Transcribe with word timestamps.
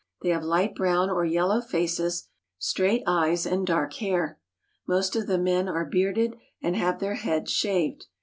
They 0.23 0.29
have 0.29 0.43
light 0.43 0.73
brown 0.73 1.11
or 1.11 1.25
yellow 1.25 1.61
faces, 1.61 2.27
straight 2.57 3.03
eyes, 3.05 3.45
and 3.45 3.67
dark 3.67 3.93
hair. 3.97 4.39
Most 4.87 5.15
of 5.15 5.27
the 5.27 5.37
men 5.37 5.69
are 5.69 5.85
bearded, 5.85 6.37
and 6.59 6.75
have 6.75 6.97
their 6.99 7.13
heads 7.13 7.51
shaved. 7.51 8.07